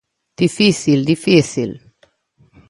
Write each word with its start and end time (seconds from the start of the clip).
Difícil, 0.41 0.99
difícil. 1.13 1.71